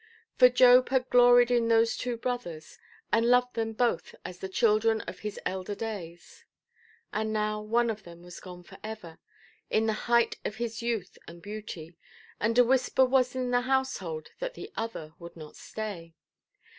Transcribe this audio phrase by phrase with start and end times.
[0.35, 2.79] For Job had gloried in those two brothers,
[3.13, 6.43] and loved them both as the children of his elder days.
[7.13, 9.19] And now one of them was gone for ever,
[9.69, 11.93] in the height of his youth and beauty,
[12.39, 16.15] and a whisper was in the household that the other would not stay.